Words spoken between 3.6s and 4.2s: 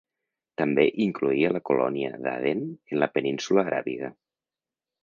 Aràbiga.